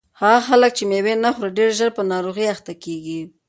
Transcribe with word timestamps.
هغه 0.21 0.39
خلک 0.47 0.71
چې 0.77 0.83
مېوې 0.91 1.13
نه 1.23 1.29
خوري 1.35 1.51
ډېر 1.59 1.69
ژر 1.77 1.89
په 1.97 2.03
ناروغیو 2.11 2.53
اخته 2.55 2.73
کیږي. 2.83 3.21